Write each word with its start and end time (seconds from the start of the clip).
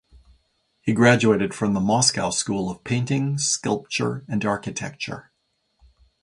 He 0.81 0.93
graduated 0.93 1.53
from 1.53 1.75
the 1.75 1.79
Moscow 1.79 2.31
School 2.31 2.71
of 2.71 2.83
Painting, 2.83 3.37
Sculpture 3.37 4.25
and 4.27 4.43
Architecture. 4.43 5.29